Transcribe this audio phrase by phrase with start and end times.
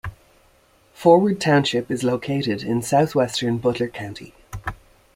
[0.95, 4.33] Forward Township is located in southwestern Butler County.